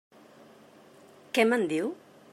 Què 1.39 1.47
me'n 1.51 1.69
diu? 1.75 1.95